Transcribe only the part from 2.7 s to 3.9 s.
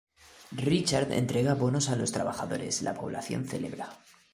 la población celebra.